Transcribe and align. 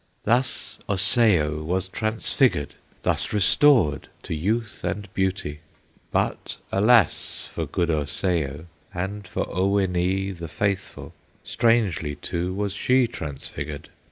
"Thus 0.23 0.79
Osseo 0.89 1.61
was 1.61 1.87
transfigured, 1.87 2.73
Thus 3.03 3.31
restored 3.31 4.07
to 4.23 4.33
youth 4.33 4.83
and 4.83 5.07
beauty; 5.13 5.59
But, 6.09 6.57
alas 6.71 7.45
for 7.47 7.67
good 7.67 7.91
Osseo, 7.91 8.65
And 8.95 9.27
for 9.27 9.45
Oweenee, 9.55 10.31
the 10.31 10.47
faithful! 10.47 11.13
Strangely, 11.43 12.15
too, 12.15 12.51
was 12.51 12.73
she 12.73 13.05
transfigured. 13.05 13.89